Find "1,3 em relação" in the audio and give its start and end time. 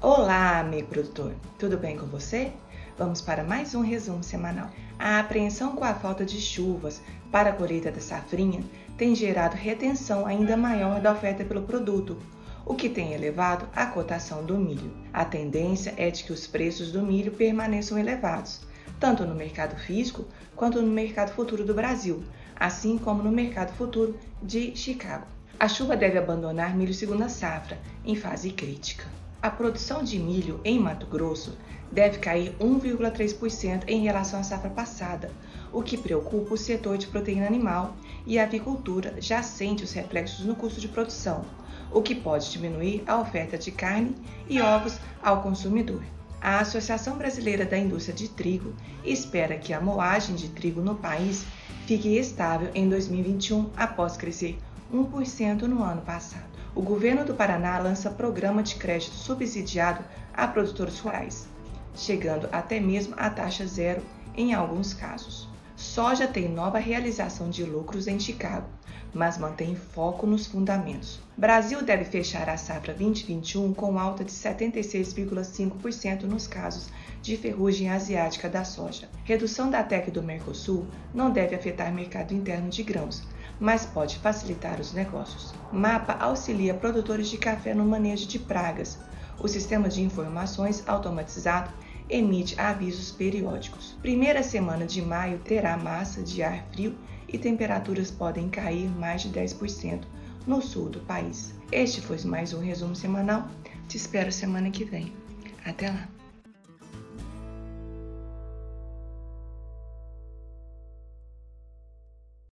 32.58-34.40